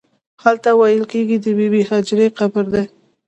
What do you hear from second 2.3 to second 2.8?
قبر